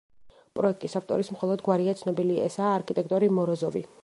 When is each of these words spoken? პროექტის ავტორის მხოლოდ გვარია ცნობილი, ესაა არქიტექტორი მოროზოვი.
პროექტის 0.59 0.97
ავტორის 0.99 1.29
მხოლოდ 1.35 1.63
გვარია 1.69 1.95
ცნობილი, 2.01 2.41
ესაა 2.49 2.75
არქიტექტორი 2.79 3.35
მოროზოვი. 3.41 3.91